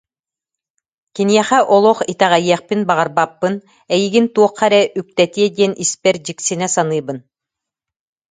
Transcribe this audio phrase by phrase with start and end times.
[1.15, 3.55] Киниэхэ олох итэҕэйиэхпин баҕарбаппын,
[3.95, 7.17] эйигин туохха эрэ үктэтиэ диэн испэр дьиксинэ саныыбын